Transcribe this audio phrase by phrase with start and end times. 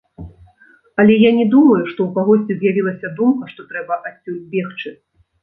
[1.03, 4.89] Але я не думаю, што ў кагосьці з'явілася думка, што трэба адсюль бегчы.